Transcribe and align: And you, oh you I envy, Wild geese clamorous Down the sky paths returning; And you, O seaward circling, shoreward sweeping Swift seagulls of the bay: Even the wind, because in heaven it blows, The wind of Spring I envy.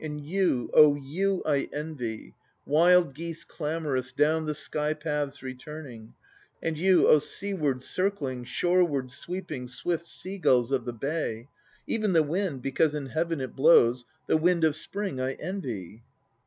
And 0.03 0.19
you, 0.19 0.71
oh 0.73 0.95
you 0.95 1.43
I 1.45 1.69
envy, 1.71 2.33
Wild 2.65 3.13
geese 3.13 3.43
clamorous 3.43 4.11
Down 4.11 4.45
the 4.47 4.55
sky 4.55 4.95
paths 4.95 5.43
returning; 5.43 6.15
And 6.59 6.75
you, 6.75 7.07
O 7.07 7.19
seaward 7.19 7.83
circling, 7.83 8.43
shoreward 8.45 9.11
sweeping 9.11 9.67
Swift 9.67 10.07
seagulls 10.07 10.71
of 10.71 10.85
the 10.85 10.93
bay: 10.93 11.49
Even 11.85 12.13
the 12.13 12.23
wind, 12.23 12.63
because 12.63 12.95
in 12.95 13.09
heaven 13.09 13.39
it 13.41 13.55
blows, 13.55 14.05
The 14.25 14.37
wind 14.37 14.63
of 14.63 14.75
Spring 14.75 15.19
I 15.21 15.33
envy. 15.33 16.01